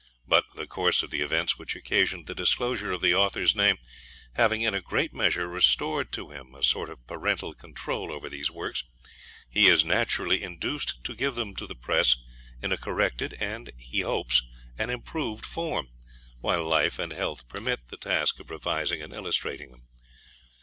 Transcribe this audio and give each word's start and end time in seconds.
But 0.27 0.45
the 0.55 0.65
course 0.65 1.03
of 1.03 1.11
the 1.11 1.21
events 1.21 1.59
which 1.59 1.75
occasioned 1.75 2.25
the 2.25 2.33
disclosure 2.33 2.91
of 2.91 3.01
the 3.01 3.13
Author's 3.13 3.55
name 3.55 3.77
having, 4.33 4.63
in 4.63 4.73
a 4.73 4.81
great 4.81 5.13
measure, 5.13 5.47
restored 5.47 6.11
to 6.13 6.31
him 6.31 6.55
a 6.55 6.63
sort 6.63 6.89
of 6.89 7.05
parental 7.05 7.53
control 7.53 8.11
over 8.11 8.27
these 8.27 8.49
Works, 8.49 8.83
he 9.47 9.67
is 9.67 9.85
naturally 9.85 10.41
induced 10.41 11.03
to 11.03 11.13
give 11.13 11.35
them 11.35 11.55
to 11.55 11.67
the 11.67 11.75
press 11.75 12.15
in 12.63 12.71
a 12.71 12.77
corrected, 12.77 13.37
and, 13.39 13.71
he 13.77 13.99
hopes, 13.99 14.41
an 14.75 14.89
improved 14.89 15.45
form, 15.45 15.89
while 16.39 16.63
life 16.67 16.97
and 16.97 17.13
health 17.13 17.47
permit 17.47 17.89
the 17.89 17.97
task 17.97 18.39
of 18.39 18.49
revising 18.49 19.03
and 19.03 19.13
illustrating 19.13 19.69
them. 19.69 19.85